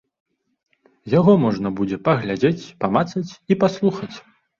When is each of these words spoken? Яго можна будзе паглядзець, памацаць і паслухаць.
Яго 1.19 1.35
можна 1.43 1.71
будзе 1.79 1.99
паглядзець, 2.07 2.67
памацаць 2.85 3.23
і 3.51 3.59
паслухаць. 3.65 4.11